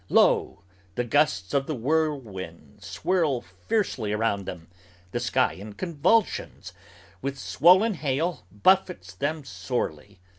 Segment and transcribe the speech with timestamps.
[0.09, 0.63] Lo!
[0.95, 4.67] the gusts of the whirlwind swirl fiercely about them;
[5.11, 6.73] The sky in convulsions,
[7.21, 10.19] with swollen hail buffets them sorely.